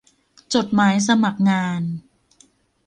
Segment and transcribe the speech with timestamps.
[0.53, 1.81] จดหมายสมัครงาน